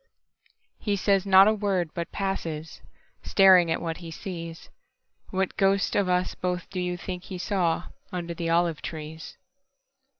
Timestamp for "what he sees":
3.83-4.71